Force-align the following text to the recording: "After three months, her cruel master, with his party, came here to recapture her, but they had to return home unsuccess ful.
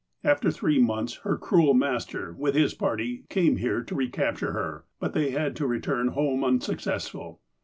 "After 0.23 0.49
three 0.49 0.81
months, 0.81 1.17
her 1.17 1.37
cruel 1.37 1.75
master, 1.75 2.33
with 2.35 2.55
his 2.55 2.73
party, 2.73 3.25
came 3.29 3.57
here 3.57 3.83
to 3.83 3.93
recapture 3.93 4.51
her, 4.51 4.85
but 4.99 5.13
they 5.13 5.29
had 5.29 5.55
to 5.57 5.67
return 5.67 6.07
home 6.07 6.43
unsuccess 6.43 7.07
ful. 7.07 7.39